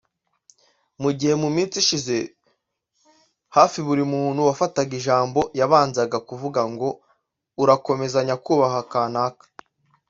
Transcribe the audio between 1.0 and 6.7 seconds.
Mu gihe mu minsi ishize hafi buri muntu yafataga ijambo yabanzaga kuvuga